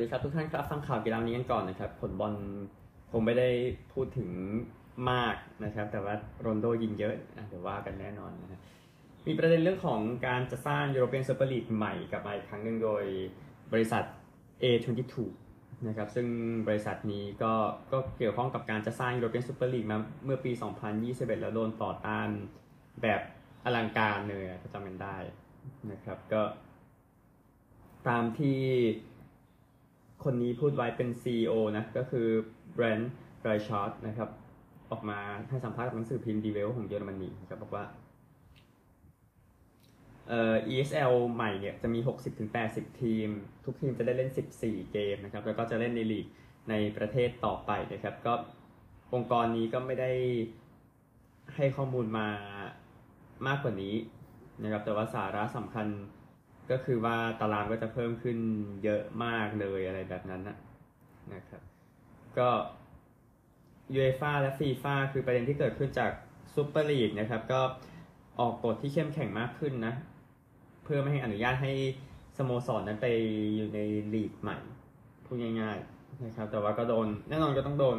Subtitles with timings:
[0.00, 2.34] สวัสดีครับทุกท่านครับฟังข่าวกีฬานี้กันก่อนนะครับ ผลบอล
[3.10, 3.48] คงไม่ได้
[3.92, 4.30] พูดถึง
[5.10, 5.34] มาก
[5.64, 8.60] นะครับ แต่ว่าโรนัลโดยิงเยอะอะเดี๋ยวว่ากันแน่นอนนะฮะ
[9.26, 13.04] มีประเด็นเรื่องของการจะสร้างยูโรเปียนซูเปอร์ลีกใหม่กลับมาอีกครั้งหนึ่งโดย
[13.72, 14.04] บริษัท
[14.62, 15.14] A22
[15.88, 16.26] นะครับซึ่ง
[16.68, 17.52] บริษัทนี้ก็
[17.92, 20.52] ก็เกี่ยวข้องกับการจะสร้างยูโรเปียนซูเปอร์ลีกมาเมื่อปี
[20.96, 22.28] 2021 แล้วโดนต่อต้าน
[23.02, 23.20] แบบ
[23.64, 25.16] อลังการเลยอะก็จำกันได้
[25.90, 26.42] นะครับก็
[28.08, 28.60] ตามที่
[30.24, 32.26] คนนี้พูดไว้เป็น CEO นะก็คือ
[32.74, 34.30] แบร์นด์ไรชาร์ทนะครับ
[34.90, 37.84] ออกมาให้สัมภาษณ์กับหนังสือพิมพ์ดีเวลท์ของเยอรมนีนะครับบอกว่า
[40.28, 41.98] เอ่อ ESL ใหม่เนี่ยจะมี
[42.50, 43.28] 60-80 ทีม
[43.64, 44.30] ทุกทีมจะได้เล่น
[44.62, 46.26] 14 เกมนะครับ แล้วก็จะเล่นในลีก
[46.70, 48.34] ในประเทศต่อไปนะครับ ก็
[49.14, 50.10] องค์กรนี้ก็ไม่ได้
[51.54, 52.28] ให้ข้อมูลมา
[53.46, 53.94] มากกว่านี้
[54.62, 55.86] นะครับ แต่ว่าสาระสำคัญ
[56.70, 58.38] ก็คือว่าตารางก็จะเพิ่มขึ้น
[58.84, 60.56] เยอะมากเลยอะไรแบบนั้นนะ
[61.34, 61.62] นะครับ
[62.38, 62.48] ก็
[63.94, 66.10] ยูเอฟ่าและฟีฟ่าคือประเด็นที่เกิดขึ้นจาก
[66.54, 67.60] ซูเปอร์ลีกนะครับ ก็
[68.40, 69.94] ออกกฎที่เข้มแข็งมากขึ้นนะ
[70.84, 71.72] เพื่อไม่ให้อนุญาตให้
[72.36, 73.06] สโมสรนั้นไป
[73.56, 73.80] อยู่ใน
[74.14, 74.58] ลีกใหม่
[75.24, 77.98] พูดง่ายๆนะครับ แต่ว่าก็โดนแน่นอนก็ต้องโดน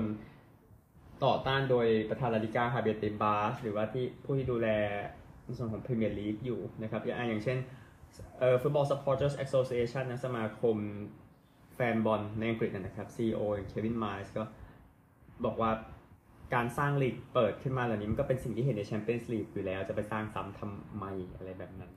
[1.25, 4.67] ต่อต้านโดยประธานลาลิกาฮาเบียร์เตบาสหรือว่าที่ผู้ที่ดูแล
[5.43, 7.57] ในส่วนของพรีเมียร์ลีกอยู่นะครับอย่างเช่น
[8.39, 10.77] เอ่อ Football Supporters Association นะสมาคม
[11.75, 14.43] แฟนบอลในอังกฤษนะครับ CEO เควินไมส์ก็
[15.45, 15.71] บอกว่า
[16.53, 21.91] การสร้างลีกเปิดขึ้นมาเหล่านี้มันก็เป็นสิ่งที่เห็นในแชมเปี้ยนส์ลีกอยู่แล้ว จะไปสร้างซ้ำทำไมอะไรแบบนั้น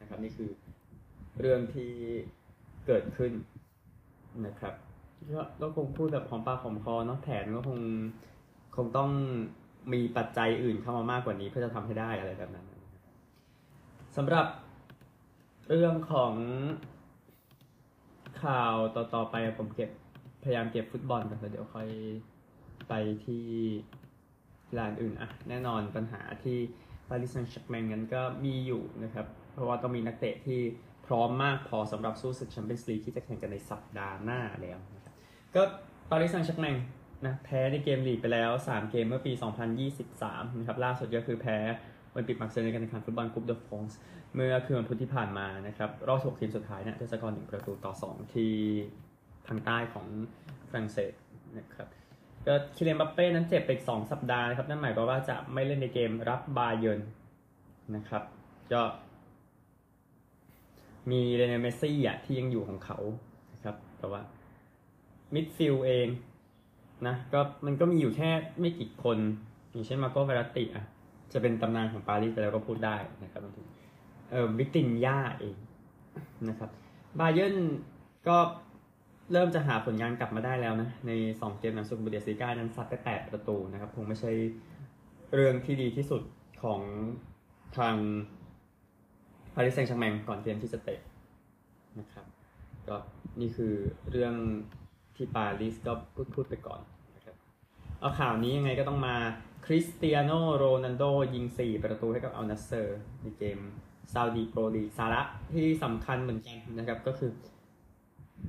[0.00, 0.50] นะครับ นี่คือ
[1.40, 1.92] เรื่องที่
[2.86, 3.32] เกิดขึ้น
[4.46, 4.74] นะครับ
[5.34, 7.80] ก็ก็คงพูดแบบหอมปากหอมคอเนาะแผนก็คง
[8.76, 9.10] คงต้อง
[9.92, 12.66] มีปัจจัยอื่นเข้ามามากกว่านี้เพื่อจะทำให้ได้อะไรแบบนั้น
[14.16, 14.46] สำหรับ
[15.68, 16.34] เรื่องของ
[18.42, 19.90] ข่าวต่อๆไปผมเก็บ
[20.42, 21.88] พยายามเก็บฟุตบอลกันแต่เดี๋ยวค่อย
[22.88, 22.92] ไป
[23.26, 23.44] ที่
[24.78, 26.58] ร้านอื่นอะแน่นอนปัญหาที่
[27.08, 30.60] ปารีสแซงต์แชร์แมงนั้นก็มีอยู่นะครับ เพราะว่าต้องมีนักเตะที่
[31.06, 35.14] พร้อมมากพอสำหรับสู้ศึกแชมเปี้ยนส์ลีกที่จะแข่งกันในสัปดาห์หน้าแล้วนะครับ
[35.54, 35.62] ก็
[36.10, 36.76] ปารีสแซงต์แชร์แมง
[37.26, 39.32] นะแพ้ในเกมลีกไปแล้ว 3 เกมเมื่อปี
[39.96, 41.58] 2023 นะครับล่าสุดก็คือแพ้
[42.14, 43.98] โอลิมปิกมาร์กเซยในการแข่งขันฟุตบอลคูปเดอฟรองซ์
[44.34, 48.52] เมื่อคืนวันพุธที่ผ่านมานะครับ รอบ6ทีมสุดท้ายเนี่ยด้วยสกอร์หนึ่งประตูต่อ 2 ที่
[49.46, 50.06] ทางใต้ของ
[50.68, 51.12] ฝรั่งเศส
[51.58, 51.88] นะครับ
[52.46, 57.00] ก็คีเลียนเอ็มบัปเป้นั้นเจ็บไปอีก2สัปดาห์นะครับ นั่นหมายความว่าจะไม่เล่นในเกมรับบาเยิร์น
[57.96, 58.22] นะครับ
[58.72, 58.82] ก็
[61.10, 62.98] มีลีโอเนลเมสซี่อะที่ยังอยู่ของเขา
[63.52, 64.22] นะครับ แต่ว่า
[65.34, 66.08] midfield เอง
[67.06, 68.30] นะก็มันก็มีอยู่แค่
[68.60, 69.18] ไม่กี่คน
[69.70, 70.84] อย่างเช่นมาร์โกแวร์รัตติอะ
[71.32, 73.66] จะเป็นตำนานของปารีสไปแล้วก็พูดได้นะครับรวมถึง
[74.30, 75.56] เออวิตินย่าเอง
[76.48, 76.70] นะครับ
[77.18, 77.56] บาเยร์น
[78.28, 78.38] ก็
[79.32, 84.30] เริ่มจะหาผลงานกลับมาได้แล้วนะ ใน 2 เกมหลังสุดบุนเดสลีกานั้นซัดไปแปดประตูนะครับคงไม่ใช่
[85.34, 86.22] เรื่องที่ดีที่สุด
[86.62, 86.80] ของ
[87.78, 87.96] ทาง
[89.54, 91.00] ปารีสแซงต์แชร์แมงก่อนเกมที่จะเตะ
[92.00, 92.26] นะครับ
[92.88, 92.96] ก็
[93.40, 93.72] นี่คือ
[94.10, 94.34] เรื่อง
[95.16, 96.80] ที่ปารีสก็พูดพูดไปก่อน
[97.16, 97.36] นะครับ
[98.00, 99.16] เอาข่าวนี้ยังไงก็ต้องมา
[99.64, 103.58] คริสเตียโนโรนัลโดยิง 4 ประตูให้กับอัลนัสเซอร์ในเกม
[104.12, 105.22] ซาอุดีโปรลีกสาระ
[105.54, 107.30] ที่สำคัญเหมือนกันนะครับก็คือ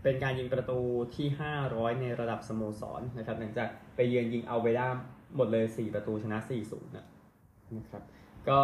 [0.03, 0.79] เป็นการยิงประตู
[1.15, 1.27] ที่
[1.65, 4.87] 500 ในระดับสโมสรนะครับหลังจากไปเยือนยิงอัลเวห์ด้า
[5.35, 6.37] หมดเลย 4 ประตูชนะ
[6.67, 7.05] 4-0 นะ
[7.77, 8.03] นะครับ
[8.49, 8.61] ก็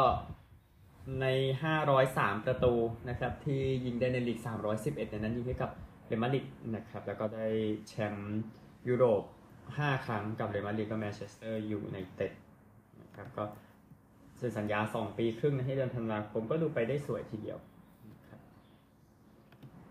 [1.22, 1.26] ใน
[1.88, 2.74] 503 ประตู
[3.10, 4.40] นะครับที่ยิงได้ในลีก
[4.76, 5.72] 311 ในนั้นยิงให้กับ
[6.08, 6.46] เรอัลมาดริด
[6.76, 7.48] นะครับแล้วก็ได้
[7.88, 8.42] แชมป์
[8.88, 9.24] ยุโรป
[9.78, 12.34] 5ครั้งกับเรอัลมาดริดกับแมนเชสเตอร์อยู่ในเต็ด
[13.04, 13.44] นะครับก็
[14.38, 17.58] เซ็นสัญญา2ปีครึ่งให้เดือนธันวาคมก็ดูไปได้สวยทีเดียว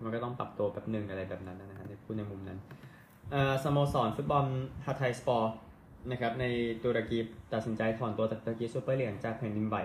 [0.03, 2.59] มันก็ต้องปรับตัวแบบหนึ่งอะไรแบบนั้นนะฮะในพูดในมุมนั้น
[3.65, 4.47] สโมสรฟุตบอล
[4.85, 5.53] ฮาไทสปอร์
[6.11, 6.45] นะครับใน
[6.85, 7.19] ตุรกี
[7.53, 9.77] ตัดสินใจถอนตัวจากตุรกีซูเปอร์ลีกจากแผ่นดินไหว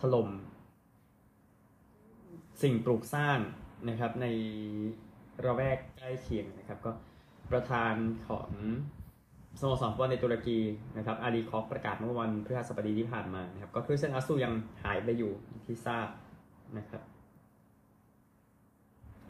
[0.00, 0.28] ถล่ม
[2.62, 3.38] สิ่งปลูกสร้าง
[3.88, 4.26] นะครับใน
[5.44, 6.92] ละแวกใกล้เคียงนะครับก็
[7.50, 7.94] ประธาน
[8.28, 8.48] ของ
[9.60, 10.58] สโมสรฟุตบอลในตุรกี
[10.96, 14.52] นะครับอาลีคอฟประกาศเมื่อวันพฤหัสบดีที่ผ่านมานะครับก็คือคริสเตียนอัตซูยัง
[14.84, 15.32] หายไปอยู่
[15.66, 16.08] ที่ทราบ
[16.78, 17.02] นะครับ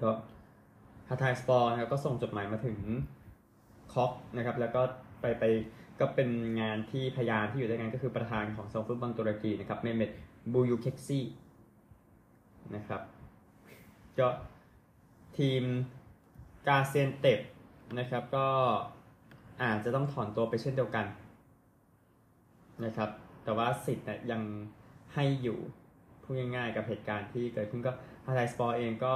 [0.01, 0.11] ก็
[1.09, 2.79] ฮาทายสปอร์นะครับก็ส่งจดหมายมาถึง
[3.93, 4.83] คอฟนะครับแล้วก็
[5.21, 5.45] ไปไป
[6.01, 6.29] ก็เป็น
[6.61, 10.11] งานที่พยานที่อยู่ด้วยกันก็คือประธานของสโมสรฟุตบอลตุรกีนะครับเมเมต
[10.53, 11.25] บูยูเคกซี่
[12.75, 13.03] นะครับ
[14.19, 14.29] ก็
[15.39, 15.63] ทีม
[16.69, 17.41] กาเซนเต็บ
[17.99, 18.47] นะครับก็
[19.63, 21.07] อาจจะต้องถอนตัวไปเช่นเดียวกัน
[22.85, 23.11] นะครับ
[23.45, 24.43] แต่ว่าสิทธิ์ยัง
[25.15, 25.59] ให้อยู่
[26.23, 27.93] พูดง่ายๆกับเหตุการณ์ที่เกิดขึ้นก็
[28.25, 29.15] ฮาไทสปอร์เองก็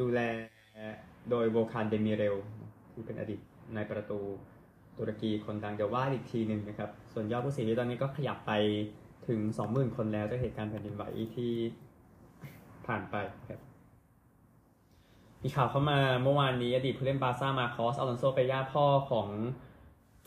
[0.00, 0.20] ดูแล
[1.30, 2.36] โดยโวลคานเดมิเรล
[2.92, 3.40] ที่เป็นอดีต
[3.74, 4.20] นายประตู
[4.98, 8.52] ตุรกีคนดังเดี๋ยวว่าอีกทีหนึ่งนะครับ ส่วนยอดผู้เสียชีวิตตอนนี้ก็ขยับไป
[9.28, 11.04] ถึง 20,000 คนแล้วจากเหตุการณ์แผ่นดินไหว
[11.36, 11.52] ที่
[12.86, 13.16] ผ่านไป
[13.48, 13.60] ครับ
[15.42, 19.28] มีข่าวเข้ามาเมื่อวานนี้อดีตผู้เล่นบาร์ซ่ามาร์กอสอลอนโซเปนย่าพ่อของ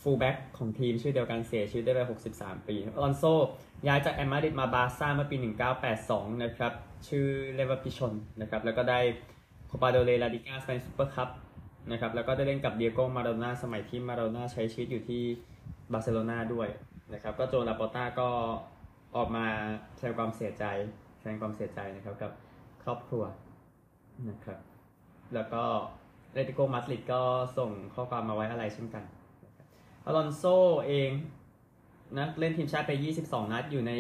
[0.02, 2.02] ฟูลแบ็กของทีมชื่อเดียวกันเสียชีวิตได้ไป
[2.36, 3.24] 63 ปีอลอนโซ
[3.88, 5.36] ย้ายจากแอมมาดริดมาบาร์ซ่าเมื่อปี
[5.90, 6.74] 1982 นะครับ
[7.08, 7.26] ชื่อ
[7.56, 9.00] เลเวอร์พิชนนะครับ แล้วก็ได้
[9.68, 11.30] โคปาโดเลลาดิก้าสเปนซูเปอร์คัพ
[11.92, 15.24] นะครับ แล้วก็ได้เล่นกับเดียโก้มาโดนาสมัยที่มาโดนาใช้ชีวิตอยู่ที่
[15.92, 16.68] บาร์เซโลนาด้วย
[17.14, 18.30] นะครับ ก็โจลาปอต้าก็
[19.16, 19.46] ออกมา
[19.96, 20.66] แสดงความเสียใจ
[21.20, 22.32] แสดงความเสียใจนะครับกับ
[22.84, 23.24] ครอบครัว
[24.30, 24.69] นะครับ
[25.36, 25.64] แล้วก็
[26.34, 27.22] แอตเลติโกมาดริดก็
[27.58, 29.04] ส่งข้อความมาไว้อาลัยเช่นกัน
[30.06, 30.44] อลอนโซ
[30.88, 31.10] เอง
[32.18, 32.92] นะเล่นทีมชาติไป
[33.24, 33.94] 22 นัดอยู่ใน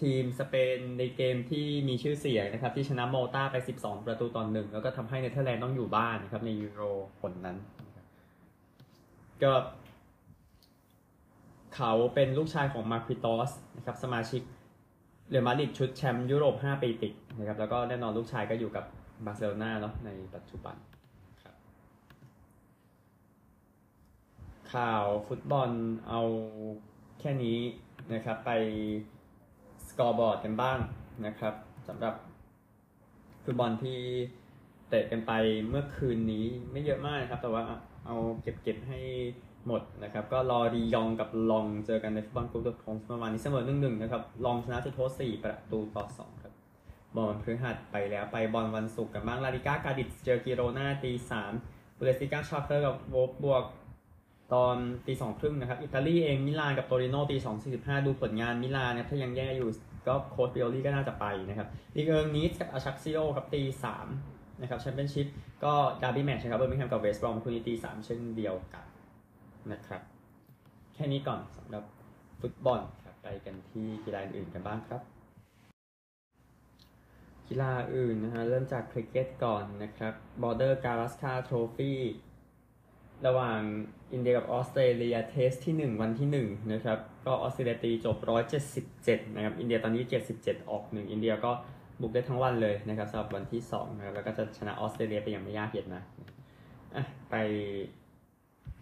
[0.00, 6.82] ทีมสเปนในเกมที่มีชื่อเสียงนะครับ ที่ชนะมอลตาไป 12 ประตูต่อหนึ่งแล้วก็ทำให้เนเธอร์แลนด์ต้องอยู่บ้านนะครับ ในยูโร
[7.20, 7.56] หนนั้น
[7.86, 8.06] นะครับ
[9.42, 9.52] ก็
[11.74, 14.42] เขาเป็นลูกชายของมาร์กิโตสนะครับสมาชิก
[15.30, 18.84] เรอัลมาดริดชุดแชมป์ยุโรป 5 ปีติดนะครับแล้วก็แน่นอนลูกชายก็อยู่กับ
[19.24, 20.76] บาร์เซโลนาเนาะในปัจจุบัน
[21.42, 21.54] ครับ
[24.72, 25.70] ข่าวฟุตบอล
[26.08, 26.20] เอา
[27.20, 27.58] แค่นี้
[28.12, 28.50] นะครับ ไป
[29.88, 30.78] scoreboard กันบ้าง
[31.26, 31.54] นะครับ
[31.88, 32.14] สำหรับ
[33.44, 34.00] ฟุตบอลที่
[34.88, 35.32] เตะกันไป
[35.68, 37.64] เมื่อคืนนี้ไม่เยอะมากนะครับ แต่ว่า
[38.06, 39.00] เอาเก็บเก็บให้
[39.66, 46.37] หมดนะครับ ก็ลอริยองกับล็องส์เจอกันในฟุตบอลกรุ๊ปของเมื่อวานนี้เสมอหนึ่งหนึ่งนะครับ ล็องส์ชนะจุดโทษ4ประตูต่อ2ครั
[47.16, 51.52] บอลพฤหัสไปแล้วไปบอลวันศุกร์กันบ้างลาลิก้ากาดิสเจอกิโรนาตีสาม
[51.98, 53.64] บุนเดสลีกาชาลเก้กับโวล์ฟสบวร์ก
[54.54, 54.76] ตอน
[55.06, 59.68] ตีสองครึ่งนะครับอิตาลีเองมิลานกับโตริโนตีสองสี่สิบห้าดูผลงานมิลานนะถ้ายังแย่อยู่
[60.06, 64.06] ก็โค้ชปิโอลี่ก็น่าจะไปนะครับลีกเอิงนีสกับอาชักซิโอครับตีสาม
[64.60, 65.26] นะครับแชมเปี้ยนชิพ
[65.64, 65.72] ก็
[66.02, 68.86] ดาร์บี้แมตช์นะครับเบอร์มิงแฮมกับเวสต์บรอมคู่นี้ตีสามเช่นเดียวกัน
[69.72, 70.02] นะครับ
[70.94, 71.84] แค่นี้ก่อนสำหรับ
[72.40, 75.02] ฟุตบอลครับไปกันที่กีฬาอื่นกันบ้างครับ
[77.48, 81.94] กีฬาอื่นนะฮะเริ่มจากคริกเก็ตก่อนนะครับ Border Gavaskar Trophy
[83.26, 83.60] ระหว่าง
[84.12, 88.16] อินเดียกับออสเตรเลีย Test ที่ 1 วันที่ 1 นะครับ ก็ออสเตรเลียตีจบ
[88.76, 90.02] 177 นะครับ อินเดียตอนนี้
[90.36, 91.52] 77 ออก 1 อินเดียก็
[92.00, 96.02] บุกได้ทั้งวันเลยนะครับสำหรับวันที่ 2 นะครับ แล้วก็จะชนะออสเตรเลียไปอย่างไม่ยากเย็นนะ
[96.94, 97.34] อะไป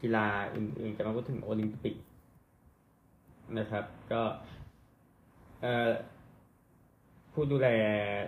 [0.02, 1.96] กีฬาอื่นๆกันมาพูดถึงโอลิมปิก
[3.58, 4.22] นะครับ ก็
[5.62, 5.90] เอ่อ
[7.38, 7.68] ผู้ดูแล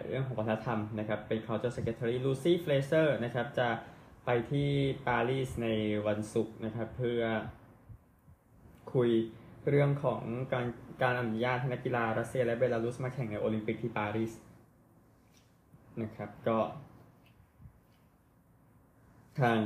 [0.09, 3.69] เรื่องของวัฒนธรรมนะครับเป็น culture secretary Lucy Fraser นะครับจะ
[4.25, 4.69] ไปที่
[5.07, 5.69] ปารีสใน
[6.07, 7.23] วันศุกร์นะครับเพื่อ
[8.95, 9.11] คุย
[9.69, 10.23] เรื่องของ
[10.53, 10.67] การ
[11.03, 14.33] การอนุญาตให้นักกีฬารัสเซียและเบลารุสมาแข่งในโอลิมปิกที่ปารีส
[16.03, 16.59] นะครับก็
[19.41, 19.59] ทาง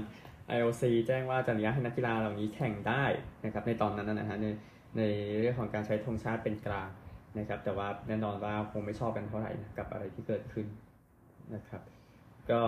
[0.56, 3.04] IOC แจ้งว่าจะอนุญาตให้นักกีฬาเหล่านี้แข่งได้
[3.44, 4.46] นะครับในตอนนั้นนะฮะใน
[4.96, 5.02] ใน
[5.40, 6.90] เรื่องของการใช้ธงชาติเป็นกลาง
[7.38, 10.66] นะครับ แต่ว่าแน่นอนว่าคงไม่ชอบกันเท่าไหร่นะกับอะไรที่เกิดขึ้น
[11.54, 11.82] นะครับ
[12.50, 12.60] ก็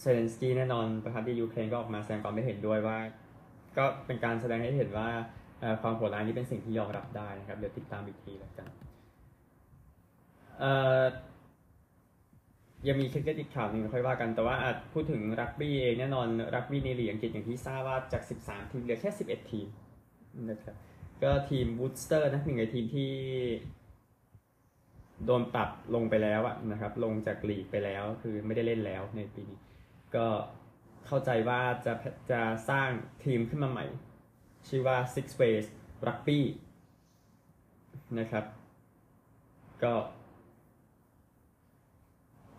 [0.00, 2.98] เซเลนสกี้แน่นอนประธานาธิบดียูเครนก็ออกมาแสดงความไม่เห็นด้วยว่า
[3.76, 5.08] ก็เป็นการแสดงให้เห็นว่า
[5.82, 8.68] ความโหดร้ายนี้เป็นสิ่งที่ยอมรับได้นะครับ เดี๋ยวติดตามอีกทีแล้วกัน
[12.88, 14.56] ยังมีคริกเก็ตอีกข่าวหนึ่งค่อยว่ากัน แต่ว่า
[14.92, 19.66] พูดถึงรักบี้เองแน่นอนรักบี้ในลีกอังกฤษอย่างที่ทราบว่าจาก 13 ทีมเหลือแค่ 11 ทีม
[20.50, 20.76] นะครับ
[21.22, 23.12] ก็ทีมวูสเตอร์นะหนึ่งในทีมที่
[25.26, 29.58] โดนปรับลงไปแล้วอะนะครับ ลงจากลีกไปแล้วคือไม่ได้เล่นแล้วในปีนี้
[30.16, 30.26] ก็
[31.06, 31.92] เข้าใจว่าจะ
[32.30, 32.90] จะสร้าง
[33.24, 33.86] ทีมขึ้นมาใหม่
[34.68, 35.66] ชื่อว่า Six Ways
[36.06, 36.40] Rugby
[38.18, 38.44] นะครับ
[39.82, 39.94] ก็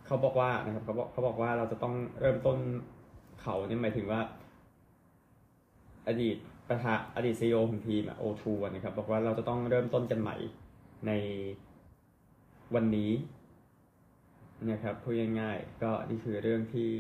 [0.06, 2.58] เขาบอกว่านะครับเขาบอกเขาบอกว่าเราจะต้องเริ่มต้น
[3.42, 4.22] เขาเนี่ยหมายถึงว่า
[6.08, 6.38] อดีต
[6.70, 10.36] ประธานอดีตซีอของทีมโอทูนะครับ บอกว่าเราจะต้องเริ่มต้นกันใหม่
[11.08, 11.12] ใน
[12.76, 13.12] วันนี้
[14.72, 16.92] นะครับพูดง่ายๆก็นี่คือเรื่องที่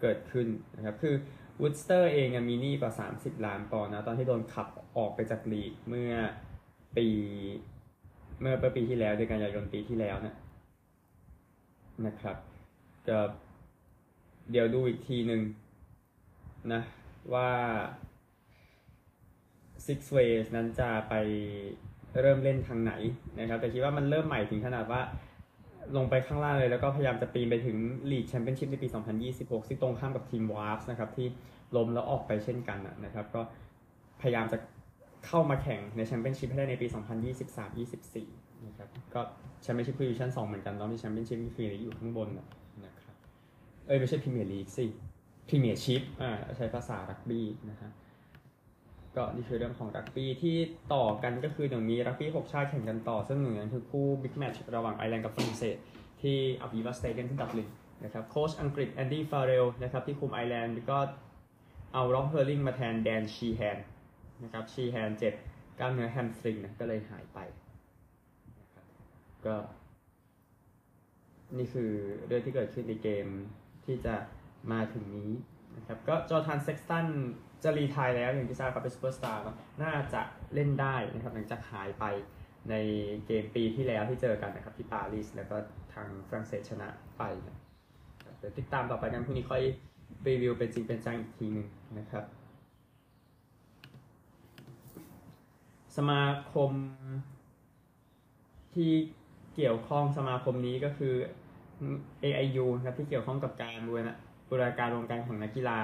[0.00, 0.46] เกิดขึ้น
[0.76, 1.14] นะครับ คือ
[1.60, 6.12] วูดสเตอร์เองมีหนี้กว่า 30 ล้านปอนด์นะ ตอนที่โดนขับออกไปจากลีกเมื่อ
[6.96, 7.06] ปี
[8.40, 10.34] เมื่อปีที่แล้วเดือนกันยายนปีที่แล้วนะ
[12.06, 12.36] นะครับ
[13.08, 13.18] ก็
[14.50, 15.42] เดี๋ยวดูอีกทีหนึ่ง
[16.72, 16.82] นะ
[17.34, 17.50] ว่า
[19.86, 21.14] Six Ways นั้นจะไป
[22.20, 22.92] เริ่มเล่นทางไหน
[23.38, 25.00] นะครับ แต่คิดว่ามันเริ่มใหม่ถึงขนาดว่า
[25.96, 27.76] ลงไปข้างล่างเลยแล้วก็พยายามจะปีนไปถึง
[28.10, 28.88] ลีกแชมเปี้ยนชิพในปี
[29.28, 31.26] 2026 ซึ่งตรงข้ามกับทีมวอสป์นะครับที่
[31.76, 33.40] ล้มแล้วออกไปเช่นกันนะครับ ก็
[34.20, 34.58] พยายามจะ
[35.26, 36.86] เข้ามาแข่งในแชมเปี้ยนชิพให้ได้ในปี
[37.56, 39.20] 2023-24 นะครับ ก็
[39.62, 42.28] แชมเปี้ยนชิพคือดิวิชั่น2 เหมือนกันตอนที่แชมเปี้ยนชิพคืออยู่ข้างบน
[42.84, 43.14] นะครับ
[43.86, 44.86] เอ้ย ไม่ใช่พรีเมียร์ลีกสิ
[45.48, 47.90] พรีเมียร์ชิพอ่าใช้ภาษารักบี้นะฮะ
[49.16, 50.56] ก็นี่คือเรื่องของรักบี้ที่
[50.94, 55.76] ต่อกันก็คือเดี๋ยวมีรักบี้6ชาติแข่งกันต่อ ซึ่งหนึ่งในนั้นคือคู่บิ๊กแมตช์ระหว่างไอร์แลนด์กับฝรั่งเศส
[56.22, 57.68] ที่อับวีวาสเตเดียมที่ดับลิน
[58.04, 60.98] นะครับโค้ชอังกฤษแอนดี้ฟาเรลนะครับที่คุมไอร์แลนด์ก็
[61.94, 63.78] เอาร็อบเฮอร์ริงมาแทนแดนชีแฮน
[64.42, 65.34] นะครับชีแฮนเจ็บ
[65.78, 67.38] กล้ามเนื้อแฮมสตริงนะก็เลยหายไป
[68.60, 68.86] นะครับ
[69.46, 69.56] ก็
[71.58, 71.90] นี่คือ
[72.26, 73.26] เรื่องที่เกิดขึ้นในเกม
[73.84, 74.14] ที่จะ
[74.72, 75.32] มาถึงนี้
[75.76, 77.06] นะครับก็จอห์นนี่เซ็กซ์ตัน
[77.62, 79.42] จะ retire แล้วอย่างที่ทราบครับเป็นซูเปอร์สตาร์
[79.82, 80.22] น่าจะ
[80.54, 82.04] เล่นได้นะครับหลังจากหายไป
[82.70, 82.74] ใน
[83.26, 85.56] เกมปีที่แล้วที่เจอกันนะครับที่ปารีสแล้วก็
[85.94, 86.88] ทางฝรั่งเศสชนะ
[87.18, 87.58] ไปนะ
[88.38, 89.62] เดี๋ยวติดตามต่อไปกันพรุ่งนี้ค่อย
[90.28, 91.66] รีวิวเป็นจริงเป็นจังอีกทีหนึ่ง
[91.98, 92.24] นะครับ
[95.96, 96.70] สมาคม
[98.74, 98.92] ที่
[99.54, 101.14] เกี่ยวข้องสมาคมนี้ก็คือ
[102.24, 105.80] AIU นะครับที่เกี่ยวข้องกับการบูรณาการวมกันของนักกีฬา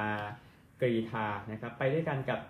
[0.80, 2.40] กรีฑานะครับ ไปด้วยกันกับ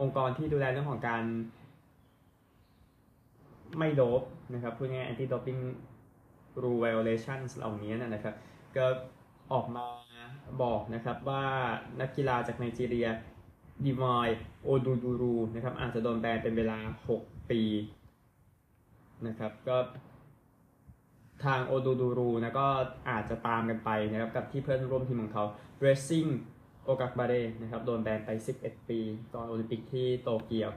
[0.00, 1.22] องค์กรที่ดูแลเรื่องของการ
[3.78, 4.22] ไม่โดบ
[4.54, 5.62] นะครับพูดง่าย anti doping
[6.62, 8.34] rule violations เหล่านี้นะครับ
[8.76, 8.86] ก็
[9.52, 9.84] ออกมา
[10.62, 11.44] บอกนะครับว่า
[12.00, 13.08] นักกีฬาจากไนจีเรีย
[13.86, 14.28] ดีมาย
[14.64, 16.78] โอดูดูรูนะครับอาจจะโดนแบนเป็นเวลา
[17.14, 17.62] 6 ปี
[19.26, 19.76] นะครับก็
[21.44, 22.68] ทางโอดูดูรูนะก็
[23.10, 25.44] อาจจะตามกันไปนะครับกับที่เพื่อนร่วมทีมของเขา
[25.84, 26.30] Racing
[26.84, 28.98] โอกากบาเรนะครับโดนแบนไป 11 ปี
[29.34, 30.70] ตอนโอลิมปิกที่โตเกียว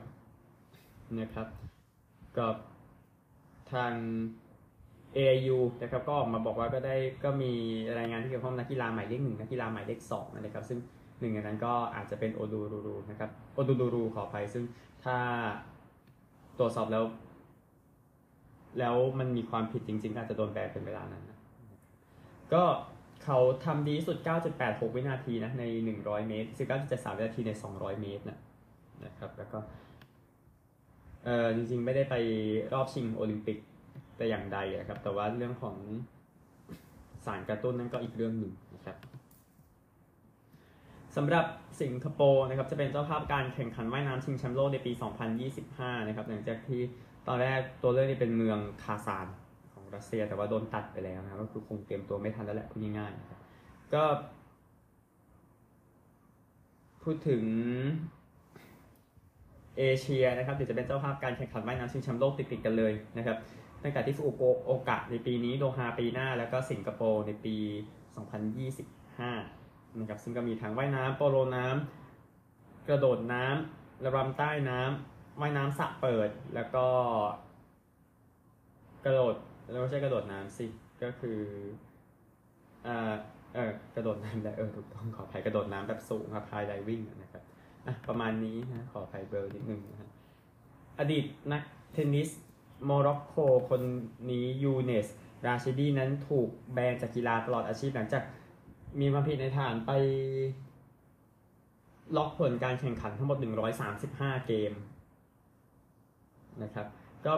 [1.19, 1.47] นะครับ
[2.37, 2.55] กับ
[3.73, 3.93] ทาง
[5.17, 7.51] AIU นะครับก็ออกมาบอกว่าก็ได้ก็มี
[7.97, 10.79] รายงานที่เกี่ยวข้องนักกีฬาหมายเลขหนึ่งนักกีฬาหมายเลขสองนะครับซึ่ง
[11.19, 14.63] หนึ่งในนั้นก็อาจจะเป็นโอดูรูรูนะครับโอดูดูรูขออภัยซึ่ง
[15.03, 15.17] ถ้า
[16.59, 17.03] ตรวจสอบแล้ว
[18.79, 21.39] แล้วมันมีความผิดจริงๆอาจจะโดนแบนเป็นเวลานั้นนะ
[22.53, 22.63] ก็
[23.23, 24.17] เขาทำดีสุด
[24.57, 25.63] 9.86 วินาทีนะใน
[25.95, 26.49] 100 เมตร
[26.83, 28.39] 19.73 วินาทีใน 200 เมตรนะ
[29.05, 29.59] นะครับ แล้วก็
[31.23, 32.15] เออจริงๆ ไม่ได้ไป
[32.73, 33.57] รอบชิงโอลิมปิก
[34.17, 35.75] แต่อย่างใดนะครับ แต่ว่าเรื่องของ
[37.25, 38.97] สารกระตุ้นนั่นก็อีกเรื่องหนึ่งนะครับ
[41.15, 41.45] สำหรับ
[41.81, 44.91] สิงคโปร์นะครับจะเป็นเจ้าภาพการแข่งขันว่ายน้ำชิงแชมป์โลกในปี
[45.49, 46.81] 2025 นะครับหลังจากที่
[47.27, 49.27] ตอนแรกตัวเลือกนี่เป็นเมืองคาซาน
[49.95, 53.39] รัสเซีย แต่ว่าโดนตัดไปแล้วนะครับก็คือคงเตรียมตัวไม่ทันแล้วแหละพูดง่ายๆนะครับ
[53.93, 54.03] ก็
[57.03, 57.43] พูดถึง
[59.77, 63.37] เอเชียนะครับเดี๋ยวจะเป็นเจ้าภาพการแข่งขันว่ายน้ำชิงแชมป์โลกติดๆกันเลยนะครับ
[63.83, 67.55] ตั้งแต่ที่ฟุกุโอกะในปีนี้โดฮาปีหน้า แล้วก็สิงคโปร์ในปี
[68.77, 76.87] 2025นะครับซึ่งก็มีทั้งว่ายน้ำโปโลน้ำกระโดดน้ำระรำใต้น้ำว่ายน้ำสระเปิด แล้วก็
[79.05, 79.35] กระโดด
[79.71, 80.65] แล้วไม่ใช่กระโดดน้ำสิ
[81.03, 81.39] ก็คือ
[82.87, 83.13] อ่า
[83.53, 87.43] เออกระโดดน้ำได้เออถูกต้องขออภัยกระโดดน้ำแบบสูงครับพายไดวิ่งนะครับ
[87.85, 90.09] อะประมาณนี้นะขออภัยเบอร์นิดนึงนะฮะ
[90.99, 92.29] อดีตนักเทนนิส
[92.85, 93.37] โมร็อกโก
[93.69, 93.81] คน
[94.29, 95.07] นี้ยูเนส
[95.45, 98.23] ราชิดีนั้นถูกแบนจากกีฬาตลอดอาชีพหลังจาก
[98.99, 99.91] มีความผิดในฐานไป
[102.17, 103.37] ล็อกผลการแข่งขันทั้งหมด
[103.91, 104.73] 135 เกม
[106.63, 106.87] นะครับ
[107.25, 107.33] ก็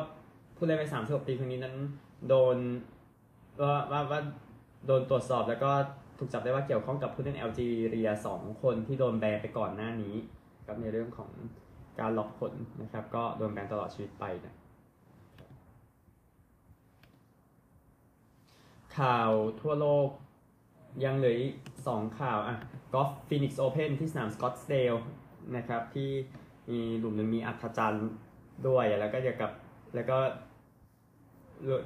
[0.55, 1.75] ผู้เล่นไป36ปีคนนี้นั้น
[2.27, 2.57] โดน
[3.61, 4.19] ว่าว่าว่า
[4.87, 5.71] โดนตรวจสอบแล้วก็
[6.17, 10.15] ถูกจับได้ว่าเกี่ยวข้องกับผู้เล่นแอลจีเรีย2คนที่โดนแบนไปก่อนหน้านี้
[10.67, 11.29] กับในเรื่องของ
[11.99, 14.55] การล็อกผลนะครับ ก็โดนแบนตลอดชีวิตไปนะ
[18.97, 19.31] ข่าว
[19.61, 20.07] ทั่วโลก
[21.03, 21.55] ยังเหลืออีก
[21.87, 22.57] สองข่าวอะ
[22.93, 24.95] กอล์ฟฟินิกซ์โอเพนที่สนามสกอตสเดล
[25.55, 26.09] นะครับ ที่
[26.69, 28.09] มีหลุมหนึ่งมีอัฒจันทร์
[28.67, 29.51] ด้วยแล้วก็เกี่ยวกับ
[29.95, 30.17] แล้วก็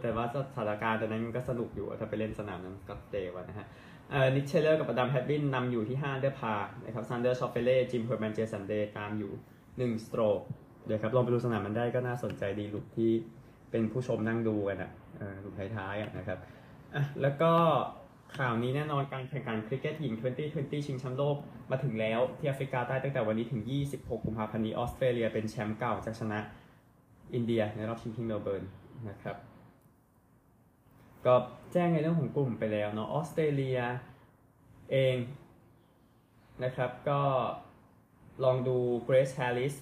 [0.02, 3.68] แต่ว่าสถานการณ์ตอนนั้นมันก็สนุกอยู่ถ้าไปเล่นสนามนั้นสกอตสเดลนะฮะ
[4.12, 6.54] เอ่อนิคเทย์เลอร์กับอดัมแฮดวินนำอยู่ที่5อันเดอร์พาร์
[6.86, 9.32] นะครับแซนเดอร์ชอฟเฟเล่จิมเฮอร์แมนเจสันเดย์ตามอยู่
[9.96, 10.40] 1 สโตรก
[10.86, 13.12] เดี๋ยวครับลองไปดูสนามมันได้ก็น่าสนใจดีหลุมที่
[13.72, 14.92] เป็นผู้ชมนั่งดูกันอะ
[15.42, 16.38] หลุมท้ายๆนะครับ
[16.96, 17.52] อะแล้วก็
[18.38, 20.14] ข่าวนี้แน่นอนการแข่งขันคริกเก็ตหญิง
[20.50, 21.38] 2020 ชิงแชมป์โลก
[21.72, 26.40] มาถึงแล้วที่แอฟริกาใต้ตั้งแต่วันนี้ถึง 26 กุมภาพันธ์นี้ออสเตรเลียเป็นแชมป์เก่าจากชนะ
[27.34, 28.64] อินเดียในรอบชิงที่เมลเบิร์น
[29.10, 29.36] นะครับ
[31.26, 31.36] ก็
[31.74, 33.80] แจ้งในเรื่องของกลุ่มไปแล้วเนาะออสเตรเลีย
[34.92, 35.16] เอง
[36.64, 37.22] นะครับก็
[38.44, 39.76] ลองดูเกรซแฮร์ริส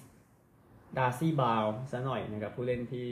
[0.96, 3.08] ดาร์ซี่บราวน์ซะหน่อยนะครับผู้เล่นที่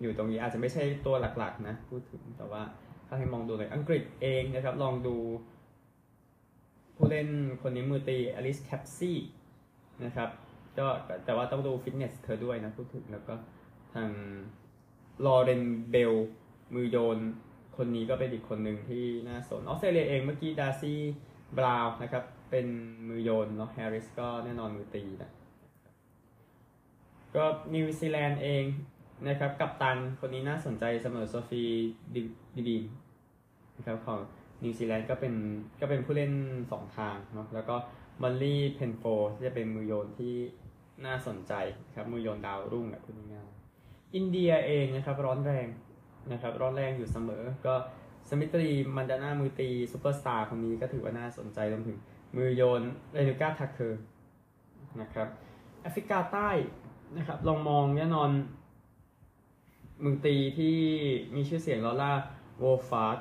[0.00, 2.62] อยู่ตรงนี้อาจจะไม่ใช่ตัวหลักๆนะพูดถึงแต่ว่า
[3.06, 5.16] ถ้าให้มองดูเลยอังกฤษเองนะครับลองดู
[6.96, 7.28] ผู้เล่น
[7.62, 9.18] คนนี้มือตีอลิสแคปซี่
[10.04, 10.28] นะครับ
[10.78, 10.86] ก็
[11.24, 13.34] แต่ว่าต้องดูฟิตเนสเธอด้วยนะพูดถึงแล้วก็
[13.94, 14.08] ทาง
[15.26, 16.14] ลอเรนเบล
[16.74, 17.18] มือโยน
[17.76, 21.00] คนนี้ก็เป็นอีกคนหนึ่งที่น่าสนออสเตรเลียเองเมื่อกี้ดาร์ซี่
[21.58, 22.66] บราวน์นะครับเป็น
[23.08, 25.32] มือโยนเนาะแฮร์ริสก็แน่นอนมือตีนะ
[27.36, 28.64] ก็นิวซีแลนด์เอง
[29.28, 31.64] นะครับกัปตันคนนี้น่าสนใจเสมอโซฟี
[32.14, 32.84] ดีไวน์
[33.76, 34.20] นะครับของ
[34.62, 35.34] นิวซีแลนด์ก็เป็น
[35.80, 36.32] ก็เป็นผู้เล่น
[36.72, 37.76] สองทางเนาะแล้วก็
[38.22, 39.02] มอลลี่เพนโฟลด์
[39.34, 40.34] ที่จะเป็นมือโยนที่
[41.06, 41.52] น่าสนใจ
[41.96, 45.66] ครับมือโยนดาวรุ่งแบบพูดง่ายๆอินเดียเองนะครับร้อนแรง
[46.32, 47.74] นะครับร้อนแรงอยู่เสมอ ก็
[48.28, 51.98] สมริติมันดาน่ามือตีซูเปอร์สตาร์คนนี้ก็ถือว่าน่าสนใจรวมถึง
[52.36, 54.02] มือโยนเรนูก้าทักเคอร์
[55.00, 55.28] นะครับ
[55.82, 56.50] แอฟริกาใต้
[57.16, 58.30] นะครับลองมองแน่นอน
[60.04, 60.76] มือตีที่
[61.34, 62.12] มีชื่อเสียงลอร่า
[62.58, 63.18] โวลวาร์ด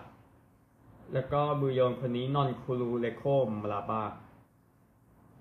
[1.14, 4.04] แล้วก็มือโยนคนนี้นอนคูลูเลโคมมาลาบา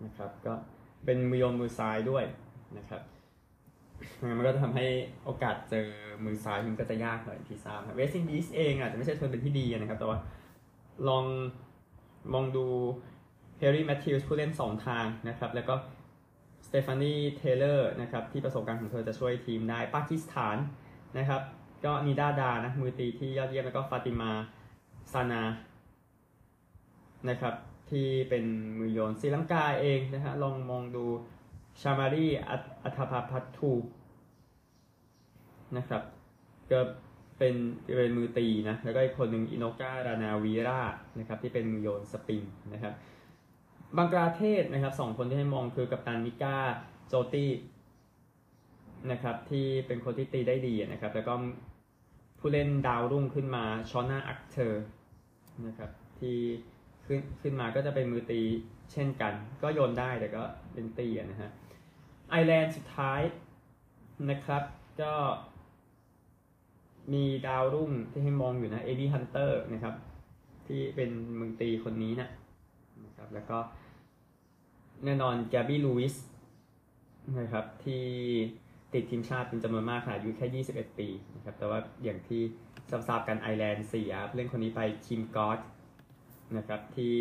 [0.04, 0.54] นะครับก็
[1.04, 2.24] เป็นมือโยนมือซ้ายด้วย
[2.76, 3.02] นะครับ
[4.38, 4.86] มันก็ทำให้
[5.24, 5.86] โอกาสเจอ
[6.24, 10.18] มือซ้ายมันก็จะยากหน่อยที่ทราบเวสต์อินดีสเองอาจจะไม่ใช่ทัวร์เป็นที่ดีนะครับ แต่ว่า
[11.08, 11.24] ลอง
[12.32, 12.66] มองดู
[13.58, 15.74] เฮย์ลีย์แมทธิวส์ผู้เล่น 2 ทางนะครับ แล้วก็
[16.66, 20.56] สเตฟานีเทเลอร์นะครับที่ประสบการณ์ของเธอจะช่วยทีมได้ปากีสถาน
[21.18, 21.42] นะครับ
[21.84, 24.32] ก็นิดาดาร์นะมือตีที่ยอดเยี่ยมแล้วก็ฟาติมา
[25.12, 25.42] ซานา
[27.28, 27.54] นะครับ
[27.90, 28.44] ที่เป็น
[28.78, 31.04] มือโยนศรีลังกาเองนะฮะลองมองดู
[31.80, 32.26] ชามารี
[32.82, 33.70] อัธภาพัททู
[35.78, 36.02] นะครับ
[36.72, 36.80] ก็
[37.38, 37.54] เป็น
[37.96, 40.82] เป็นมือตีนะแล้วก็อีกคนหนึ่งอิโนการานาวีรา
[41.18, 42.42] นะครับที่เป็นมือโยน spin
[42.72, 42.94] นะครับ
[43.96, 46.56] บังกลาเทศนะครับสองคนที่ให้มองคือกัปตันนิการ์
[47.08, 47.50] โจตี
[49.10, 51.34] นะครับที่เป็นคนที่ตีได้ดีนะครับแล้วก็
[52.38, 54.84] ผู้เล่นดาวรุ่งขึ้นมาชอนาอักเทอร์
[55.66, 56.36] นะครับที่
[57.06, 58.40] ขึ้นขึ้นมาก็จะเป็นมือตี
[58.92, 61.50] เช่นกัน ก็โยนได้แต่ก็เป็นตีนะฮะ
[62.30, 63.20] ไอร์แลนด์สุดท้าย
[64.30, 64.62] นะครับ
[65.02, 65.14] ก็
[67.12, 69.94] มีดาวรุ่งที่ให้มองอยู่นะเอ็ดดี้ฮันเตอร์นะครับ
[70.66, 72.28] ที่เป็นมือตีคนนี้นะ
[73.04, 73.58] นะครับ แล้วก็
[75.04, 76.14] แน่นอนแกบี้ลูวิส
[77.40, 78.04] นะครับที่
[78.94, 82.42] ติดทีมชาติเป็นจำนวนมากค่ะอายุแค่ 21 ปีนะครับ แต่ว่าอย่างที่
[83.08, 85.58] ทราบกันไอแลนด์เสียเล่นคนนี้ไปคิมกอต
[86.56, 87.12] นะครับที่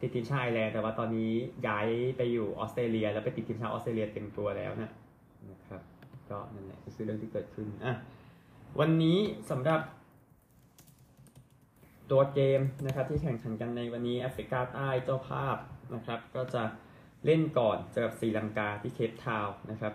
[0.00, 1.30] ติดทีมชาติไอแลนด์แต่ว่าตอนนี้
[1.66, 4.90] ย้ายไปอยู่ออสเตรเลีย แล้วไปติดทีมชาติออสเตรเลียเต็มตัวแล้วนะ
[5.50, 5.82] นะครับ
[6.30, 7.94] ก็นั่นแหละคือเรื่องที่เกิดขึ้นอะ
[8.80, 9.18] วันนี้
[9.50, 9.80] สำหรับ
[12.10, 15.56] ตัวเกมนะครับที่แข่งขันกันในวันนี้แอฟริกาใต้เจ้าภาพ
[15.94, 16.62] นะครับ ก็จะ
[17.24, 19.94] เล่นก่อนเจอกับศรีลังกาที่เคปทาวน์นะครับ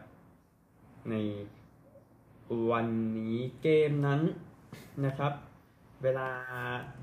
[1.10, 1.16] ใน
[2.72, 2.88] วัน
[3.18, 4.22] นี้เกมนั้น
[5.06, 5.34] นะครับ
[6.04, 6.30] เวลา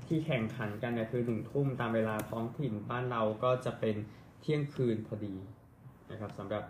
[0.05, 3.95] ที่แข่งขันกันเนี่ยคือหนึ่งทุ่มตามเวลาท้องถิ่นบ้านเราก็จะเป็น
[4.41, 5.35] เที่ยงคืนพอดี
[6.11, 6.63] นะครับสำหรับ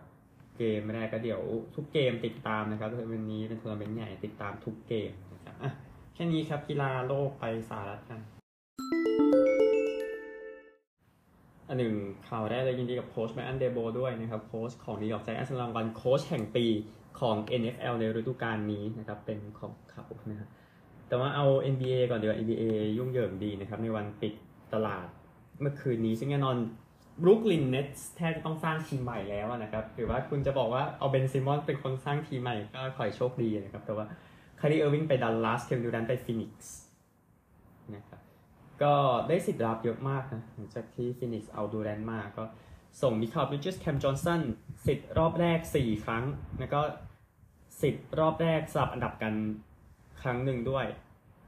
[0.58, 1.42] เกมแรกก็เดี๋ยว
[1.76, 5.72] ทุกเกมติดตามนะครับวันนี้เป็นทัวร์นาเมนต์ใหญ่ติดตามทุกเกมนะครับอะ
[6.14, 8.20] แค่นี้ครับกีฬาโลกไปสหรัฐกัน
[11.68, 11.96] อันหนึ่ง
[12.28, 16.66] ข่าวแรกเลยยินดีกับโค้ชไบรอันเดโบลด้วยนะครับโค้ชของนิวยอร์กไจแอนท์รางวัลโค้ชแห่งปี
[17.20, 20.50] ของ NFL ในฤดูกาลนี้นะครับเป็นของเขานะครับ
[21.08, 22.64] แต่ว่าเอา NBA ก่อนเดี๋ยว NBA
[22.98, 24.34] ยุ่งเหยิงดีนะครับในวันปิด
[24.74, 25.08] ตลาด
[25.62, 26.58] เมื่อคืนนี้ซึ่งแน่นอน
[27.22, 34.06] บรุกลินเน็ตส์แทบจะต้องสร้างทีมใหม่แล้วนะครับหรือว่าคุณจะบอกว่าเอาเบนซิมมอนส์เป็นคนสร้างทีมใหม่ก็ขอให้โชคดีนะครับ แต่ว่า
[34.60, 36.74] ไครีเออร์วิงไปดัลลัสเควินดูแรนต์ไปฟินิกซ์
[37.96, 38.22] นะครับ
[38.84, 38.94] ก็
[39.28, 42.44] ได้สิทธิ์รับเยอะมากนะหลังจากที่ฟินิกซ์เอาดูแรนต์มาก็
[43.02, 44.42] ส่งมิคาลบริดเจสแคมจอห์นสัน
[44.86, 46.24] สิทธิ์รอบแรก 4 ครั้ง
[46.60, 46.82] แล้วก็
[47.82, 49.34] สิทธิ์รอบแรกสลับอันดับกัน
[50.22, 50.86] ครั้งหนึ่งด้วย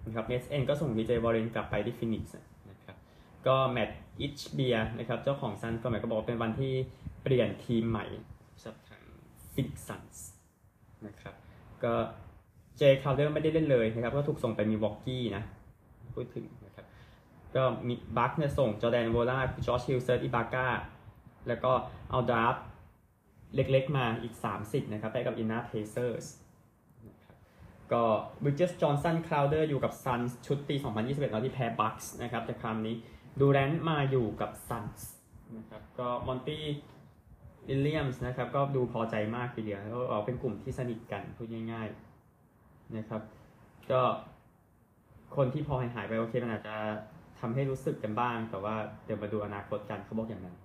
[0.05, 2.33] นะครับเน็ตส์เองก็ส่งทีเจวอร์เรนกลับไปที่ฟินิกซ์
[3.47, 6.73] ก็แมตต์อิชเบียนะครับเจ้าของซันส์ก็หมายก็บอกเป็นวันที่
[7.23, 8.05] เปลี่ยนทีมใหม่
[8.63, 9.03] สับทาง
[9.53, 10.27] ฟินิกซ์ซันส์
[11.07, 11.35] นะครับ
[11.83, 11.93] ก็
[12.77, 15.43] เจคราวเดอร์ไม่ได้เล่นเลยนะครับก็ถูกส่งไปมิลวอกีนะ
[16.15, 16.85] พูดถึงนะครับ
[17.55, 20.67] ก็มีบัคส์เนี่ยส่งจอร์แดนนวอราจอร์จฮิลเซิร์จอิบากา
[21.47, 21.71] แล้วก็
[22.11, 22.55] เอา draft
[23.55, 26.25] เล็กๆมาอีก 3 อันนะครับไปกับอินเดียนาเพเซอร์ส
[27.91, 28.03] ก็
[28.43, 32.95] บริดเจสจอห์นสันคลาวเดอร์อยู่กับซันส์ชุดปี 2021แล้วที่แพ้บัคส์นะครับแต่คราวนี้
[33.39, 35.09] ดูแรนต์มาอยู่กับซันส์
[35.57, 36.63] นะครับก็มอนตี้
[37.67, 43.21] วิลเลียมส์นะครับก็ดูพอใจมากทีเดียวแล้วเอาเป็นกลุ่มที่สนิทกันพูดง่ายๆนะครับ
[43.91, 44.01] ก็
[45.35, 46.75] คนที่พอหายหายไปโอเคมันอาจจะ
[47.39, 48.75] ทำให้รู้สึกกันบ้าง แต่ว่า
[49.05, 50.55] เดี๋ยวมาดูอนาคตกันเขาบอกอย่างนั้น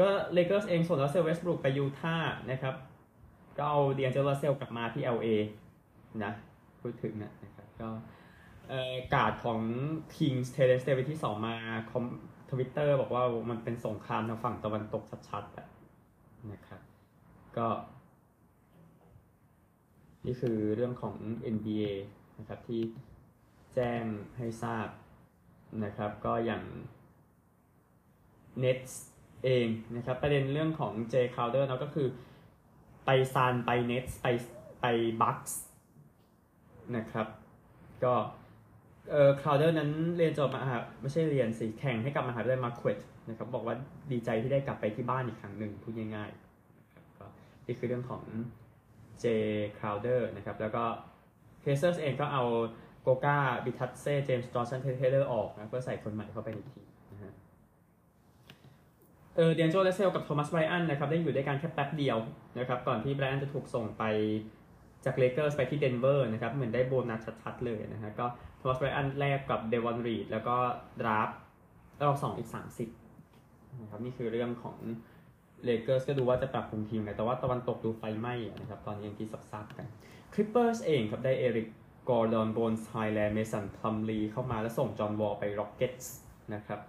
[0.06, 2.16] ็เลเกอร์สเองส่งแล้วเซลเวสบรุกไปยูท่า
[2.50, 2.74] นะครับ
[3.56, 5.28] ก็เอาเดียนเจอร์เซลกลับมาที่ LA
[6.24, 6.32] นะ
[6.80, 7.88] พูดถึงนะนะครับก็
[9.14, 9.60] กาดของ
[10.14, 11.54] Kings t e l e s t a ที่สองมา
[11.90, 12.04] คอม
[12.50, 15.66] ทวิตเตอร์บอกว่ามันเป็นสงครามทางฝั่งตะวันตกชัดๆอะ
[16.52, 16.80] นะครับ
[17.56, 17.68] ก็
[20.26, 21.14] นี่คือเรื่องของ
[21.54, 21.84] NBA
[22.38, 22.80] นะครับที่
[23.74, 24.02] แจ้ง
[24.36, 24.88] ให้ทราบ
[25.84, 26.64] นะครับ ก็อย่าง
[28.62, 28.92] Nets
[29.44, 32.08] เองนะครับ ประเด็นเรื่องของ J Crowder เนาะก็คือ
[33.04, 34.26] ไปซานไป Nets ไป
[34.80, 34.86] ไป
[35.20, 35.52] Bucks
[36.96, 37.26] นะครับ
[38.04, 38.14] ก็
[39.10, 43.74] เอ่อ Crowder นั้นเรียนจบมหาไม่ใช่เรียนสิแข่งให้กับมหาวิทยาลัยมาควตนะครับบอกว่า
[44.12, 47.26] ดีใจที่ได้กลับไปที่บ้านอีกครั้งหนึ่งพูดง่ายๆนะครับก็
[47.66, 48.22] นี่คือเรื่องของ
[49.22, 49.24] J
[49.78, 50.84] Crowder นะครับแล้วก็
[51.62, 52.44] Pacers เองก็เอา
[53.02, 57.32] โกกาบิทัดเซ่เจมส์จอห์นสันเทเลอร์ออกนะเพื่อใส่คนใหม่เข้าไปในทีมนะฮะ
[59.36, 62.18] เออดิแอนเจโลรัสเซลกับโทมัสไบรอันนะครับได้อยู่ด้วยกันแค่แป๊บเดียว
[62.58, 64.04] นะครับก่อนที่ไบรอันจะถูกส่งไป
[65.04, 68.26] จากเลเกอร์สไปที่เดนเวอร์นะครับเหมือนได้โบนัสชัดๆเลยนะฮะก็
[68.60, 70.56] โทมัสไบรอันแลกกับเดวอนรีดแล้วก็
[71.00, 71.28] draft
[72.02, 72.48] รอบสองอีก
[73.14, 74.76] 3 อันนะครับนี่คือเรื่องของ
[75.64, 79.86] เลเกอร์สก็ดูว่าจะปรับปรุงทีมไงแต่ว่าตะวันตกดูไฟไหม้นะครับ ตอนนี้ยังที่ซับๆกัน
[80.32, 81.68] คลิปเปอร์สเองครับได้เอริก
[82.08, 86.14] กอร์ดอนโบนส์ไฮแลนด์เมสันพลัมลีเข้ามาแล้วส่งจอห์นวอลไปร็อกเก็ตส์
[86.54, 86.80] นะครับ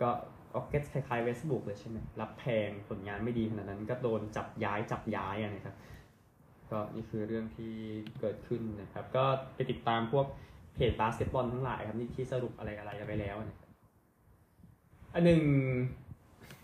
[0.00, 0.10] ก็
[0.54, 5.76] ร็อกเก็ตส์คล้ายๆเวสต์บรูกเลยใช่ไหมรับแพงผลงานไม่ดีขนาดนั้นก็โดนจับย้ายจับย้ายอะนะครับ
[6.70, 7.72] ก็นี่คือเรื่องที่
[8.20, 9.24] เกิดขึ้นนะครับ ก็
[9.54, 10.26] ไปติดตามพวก
[10.74, 13.70] เพจบาสเกตบอลทั้งหลายครับนี่ที่สรุปอะไรอะไรไปแล้วนะครับ
[15.14, 15.42] อันหนึ่ง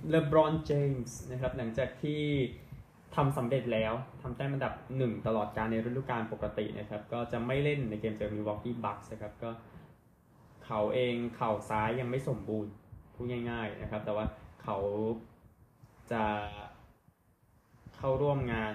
[0.09, 2.23] เลบรอนเจมส์นะครับหลังจากที่
[3.16, 3.92] ทำสำเร็จแล้ว
[4.23, 9.51] ทำแต้มอันดับหนึ่งตลอดการในฤดูกาลปกตินะครับ ก็จะไม่เล่นในเกมเจอมิลวอกีบัคส์นะครับก็
[10.66, 12.73] เขาเองเข่าซ้ายยังไม่สมบูรณ์
[13.14, 14.25] พูดง่าย ๆนะครับ แต่ว่า
[14.62, 14.79] เขา
[16.12, 16.25] จะ
[17.96, 18.75] เข้าร่วมงาน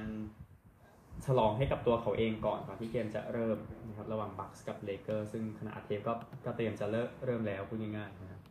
[1.28, 3.58] ฉลองให้กับตัวเขาเองก่อนก่อนที่เกมจะเริ่ม
[3.88, 6.14] นะครับระหว่างบัคส์กับเลเกอร์สซึ่งขณะเทปก็
[6.46, 8.42] ก็เตรียมจะเริ่มเริ่มแล้วพูดง่ายๆนะครับ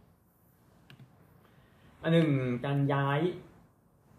[2.03, 2.31] อันหนึ่ง
[2.65, 3.21] การย้าย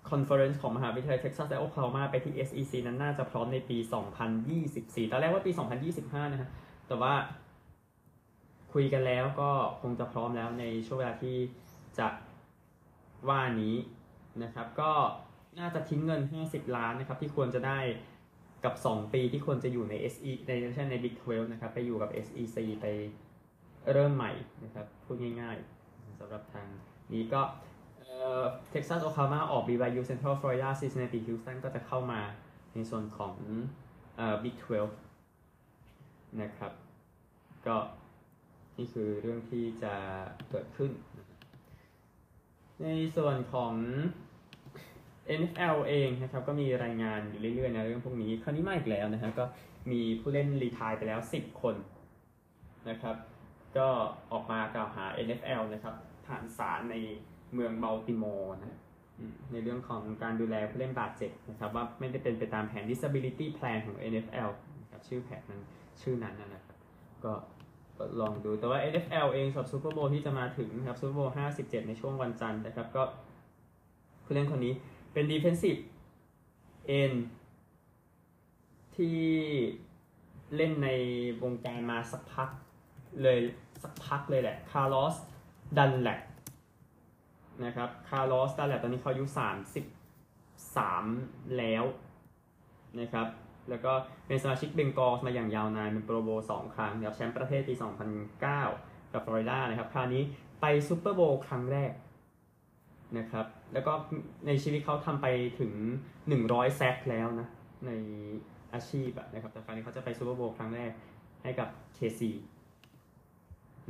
[0.09, 3.77] conference ของมหาวิทยาลัยเท็กซัสและโอคลาโฮมาไปที่ SEC นั้นน่าจะพร้อมในปี
[4.45, 5.51] 2024 ตอนแรกว่าปี
[5.91, 6.49] 2025 นะฮะ
[6.87, 7.13] แต่ว่า
[8.73, 11.35] คุยกันแล้วก็คงจะพร้อมแล้วในช่วงเวลาที่
[11.99, 12.07] จะ
[13.29, 13.75] ว่านี้
[14.43, 14.91] นะครับ ก็
[15.59, 17.79] น่าจะทิ้งเงิน 50 ล้านนะครับ ที่ควรจะได้
[18.65, 22.86] กับ 2 ปีที่ควรจะอยู่ใน SE ในไม่ใช่ใน Big 12 นะครับ ไปอยู่กับ SEC ไป
[23.91, 24.32] เริ่มใหม่
[24.63, 26.67] นะครับ พูดง่ายๆสำหรับทาง
[27.13, 27.41] นี้ก็
[28.71, 32.21] เท็กซัสโอคลาโฮมาออก BYU Central Florida Cincinnati Houston ก็จะเข้ามา
[32.73, 33.34] ในส่วนของ
[34.17, 34.56] เอ่อ Big
[35.28, 36.71] 12 นะครับ
[37.67, 37.78] ก็
[38.78, 39.93] นี่คือเรื่องที่จะ
[40.49, 40.91] เกิดขึ้น
[42.82, 43.73] ในส่วนของ
[45.39, 49.45] NFL เองนะครับก็มีรายงานอยู่เรื่อยๆนะเรื่องพวกนี้คราวนี้มาอีกแล้วนะฮะก็
[49.91, 51.75] มีผู้เล่นรีทายไปแล้ว 10 คน
[52.89, 53.15] นะครับ
[53.77, 53.88] ก็
[54.31, 55.95] ออกมากล่าวหา NFL นะครับ
[56.27, 56.95] ฐานสารใน
[57.53, 58.79] เมืองบัลติโมร์นะ
[59.51, 64.49] ในเรื่องของการดูแลผู้เล่นบาดเจ็บนะครับว่าไม่ได้เป็นไปตามแผน disability plan ของ NFL
[64.81, 65.61] นะครับชื่อแผนนั้น
[66.01, 66.77] ชื่อนั้นนะครับ
[67.25, 67.33] ก็
[68.21, 73.03] ลองดูแต่ว่า NFL เองสำหรับ Super Bowl ที่จะมาถึงนะครับ Super Bowl 57 ในช่วงวันจันทร์นะครับก็
[74.23, 74.73] ผู้เล่นคนนี้
[75.15, 75.82] เป็น defensive
[77.01, 77.17] end
[78.95, 79.19] ที่
[80.56, 80.89] เล่นใน
[81.43, 82.49] วงการมาสักพัก
[83.21, 83.39] เลย
[83.84, 85.15] สักพักเลยแหละ Carlos
[85.77, 86.19] Dunlap
[87.65, 89.25] นะครับ Carlos Dunlap ตอนนี้เขาอายุ
[90.86, 91.84] 33 แล้ว
[92.99, 93.28] นะครับ
[93.69, 93.93] แล้วก็
[94.28, 97.73] เป็นสมาชิก Bengals มาอย่างยาวนาน เป็น Pro Bowl สองครั้งนะครับแชมป์ประเทศปี
[98.43, 100.23] 2009 กับฟลอริดานะครับ คราวนี้
[100.62, 101.91] ไป Super Bowl ครั้งแรก
[103.17, 103.93] นะครับ แล้วก็
[104.47, 105.27] ในชีวิตเขาทำไป
[105.59, 105.73] ถึง
[106.25, 107.47] 100 sack แล้วนะ
[107.87, 107.91] ใน
[108.73, 110.91] อาชีพอะนะครับ แต่คราวนี้เขาจะไป Super Bowl ครั้งแรก
[111.43, 112.21] ให้กับ KC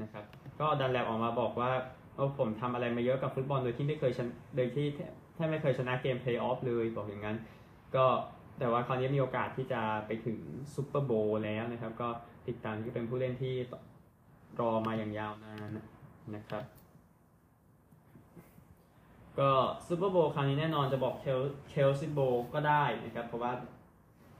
[0.01, 0.23] นะครับ
[0.60, 1.71] ก็ Dunlap ออกมาบอกว่า
[2.15, 4.86] เออผมทำอะไรมาเยอะกับฟุตบอลโดยที่ไม่เคยชนะโดยที่
[5.36, 7.38] แทบไม่เคยชนะเกมเพลย์ออฟเลยบอกอย่างนั้น
[7.95, 8.06] ก็
[8.60, 10.38] แต่ว่าคราวนี้มีโอกาสที่จะไปถึง
[10.76, 12.10] Super Bowl แล้วนะครับ ก็
[12.47, 13.56] ติดตามที่เป็นผู้เล่นที่
[14.60, 15.69] รอมาอย่างยาวนาน
[16.36, 16.63] นะครับ
[19.39, 19.52] ก็
[19.88, 22.19] Super Bowl คราวนี้แน่นอนจะบอก Kel Kelce Bowl
[22.54, 23.52] ก็ได้นะครับ เพราะว่า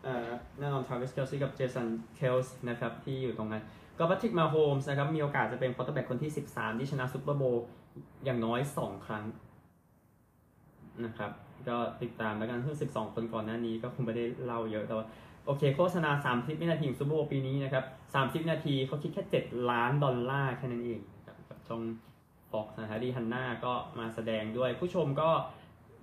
[0.03, 0.29] เอ่อ
[0.60, 3.63] แน่นอน Travis Kelce กับ Jason Kelce นะครับที่อยู่ตรงนั้น
[3.99, 7.65] ก็ Patrick Mahomes นะครับมีโอกาสจะเป็น quarterback คนที่ 13 ที่ชนะ Super Bowl
[8.25, 9.25] อย่างน้อย 2 ครั้ง
[11.05, 11.31] นะครับ
[11.67, 15.05] ก็ติดตามแล้วกันเพิ่ง12 คนก่อนหน้านี้ก็คงไม่ได้เล่าเยอะแต่ว่า
[15.45, 17.86] โอเคโฆษณา 30 วินาทีของ Super Bowl ปีนี้นะครับ
[18.45, 20.99] 30 นาทีเขาคิดแค่ 7 ล้านดอลลาร์แค่นั้นเอง
[21.49, 21.81] กับช่อง
[22.51, 25.29] Fox นะฮะดีฮันน่าก็มาแสดงด้วย ผู้ชมก็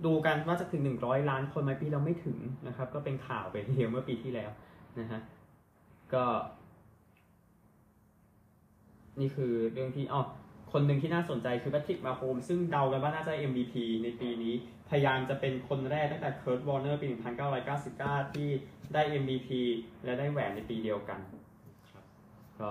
[0.07, 4.51] ดูกันว่าจะถึง 100 ล้านคนไหมปีเราไม่ถึงนะครับ ก็เป็นข่าวไปทีเดียวเมื่อปีที่แล้ว
[5.01, 5.21] นะฮะ
[6.15, 6.25] ก็
[9.21, 10.23] นี่คือเรื่องที่อ๋อ
[10.73, 14.55] คนหนึ่งที่น่าสนใจคือ Patrick Mahomes ซึ่งเดากันว่าน่าจะ MVP ในปีนี้
[14.91, 17.07] พยายามจะเป็นคนแรกตั้งแต่ Kurt Warner ปี
[17.71, 18.49] 1999 ที่
[18.95, 19.49] ได้ MVP
[20.05, 21.21] และได้แหวนในปีเดียวกัน
[21.91, 22.05] ครับ
[22.61, 22.69] ก็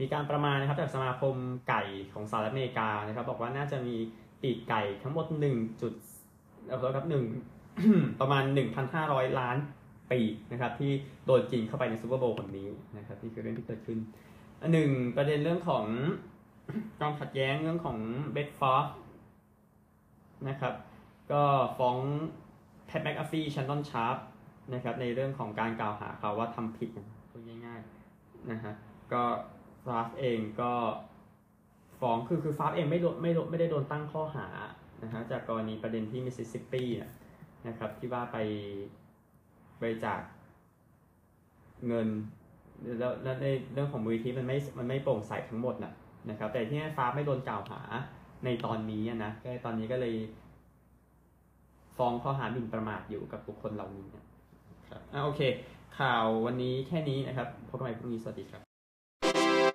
[0.00, 1.34] มีการประมาณนะครับจากสมาคม
[1.68, 3.96] ไก่ของสหรัฐอเมริกานะครับ บอกว่าน่าจะมี
[4.42, 5.94] ปีกไก่ทั้งหมด1จุด
[6.68, 7.24] เอครับหนึ่ง
[8.20, 8.44] ประมาณ
[8.90, 9.56] 1,500 ล้าน
[10.12, 10.20] ปีก
[10.52, 10.92] นะครับ ที่
[11.26, 13.98] โดนกินเข้าไปใน Super Bowl คราวนี้นะครับนี่คือเรื่องที่เกิดขึ้น
[14.60, 15.84] อันหนึ่งประเด็นเรื่องของ
[16.98, 17.98] ความขัดแย้งเรื่องของ
[18.32, 18.92] Brett Favre
[20.48, 20.74] นะครับ
[21.32, 21.42] ก็
[21.78, 21.96] ฟ้อง
[22.86, 24.16] Pat McAfee Shannon Sharpe
[24.74, 26.88] นะครับในเรื่องของการกล่าวหาเขาว่าทำผิด
[27.30, 28.74] พูดง่ายๆนะฮะ
[29.12, 29.22] ก็
[29.84, 30.72] Favre เองก็
[32.00, 34.46] ฟ้องคือคือ Favre เองไม่โดนไม่โดนไม่ได้โดนตั้งข้อหา
[35.02, 36.84] นะฮะจากกรณีประเด็นที่มิสซิสซิปปี
[37.68, 38.36] นะครับที่ว่าไป
[39.80, 40.20] บริจาค
[41.86, 42.08] เงิน
[42.98, 45.92] แล้วแล้วในเรื่องของมูลนิธิมันไม่มันไม่โปร่งใสทั้งหมดนะ
[46.30, 47.80] นะครับ แต่ที่ฟ้าไม่โดนกล่าวหา
[48.44, 50.14] ในตอนนี้นะก็ตอนนี้ก็เลย
[51.96, 54.24] ฟ้องข้อหาหมิ่นประมาทอยู่กับบุคคลเหล่านี้นะ
[54.88, 55.40] ครับอ่าโอเค
[55.98, 58.73] ข่าววันนี้แค่นี้นะครับพบกันใหม่พรุ่งนี้สวัสดีครับ